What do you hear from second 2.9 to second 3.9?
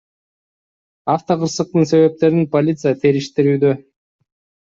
териштирүүдө.